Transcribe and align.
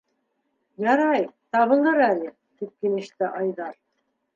-Ярай, 0.85 1.27
табылыр 1.57 2.03
әле,- 2.09 2.35
тип 2.59 2.77
килеште 2.83 3.33
Айҙар. 3.41 3.83